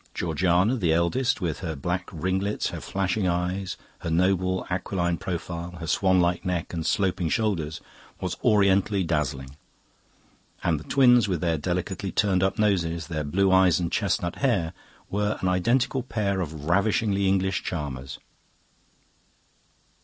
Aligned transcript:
Georgiana, 0.15 0.77
the 0.77 0.91
eldest, 0.91 1.41
with 1.41 1.59
her 1.59 1.75
black 1.75 2.09
ringlets, 2.11 2.69
her 2.69 2.81
flashing 2.81 3.27
eyes, 3.27 3.77
her 3.99 4.09
noble 4.09 4.65
aquiline 4.71 5.15
profile, 5.15 5.73
her 5.73 5.85
swan 5.85 6.19
like 6.19 6.43
neck, 6.43 6.73
and 6.73 6.87
sloping 6.87 7.29
shoulders, 7.29 7.81
was 8.19 8.35
orientally 8.43 9.03
dazzling; 9.03 9.55
and 10.63 10.79
the 10.79 10.83
twins, 10.85 11.27
with 11.27 11.39
their 11.39 11.59
delicately 11.59 12.11
turned 12.11 12.41
up 12.41 12.57
noses, 12.57 13.09
their 13.09 13.23
blue 13.23 13.51
eyes, 13.51 13.79
and 13.79 13.91
chestnut 13.91 14.37
hair, 14.37 14.73
were 15.11 15.37
an 15.39 15.47
identical 15.47 16.01
pair 16.01 16.41
of 16.41 16.65
ravishingly 16.65 17.27
English 17.27 17.61
charmers. 17.61 18.17